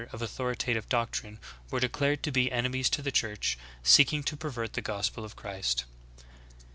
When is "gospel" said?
4.81-5.23